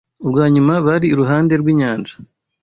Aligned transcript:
ubwa 0.25 0.45
nyuma 0.53 0.73
bari 0.85 1.07
iruhande 1.13 1.53
rw’inyanja 1.61 2.13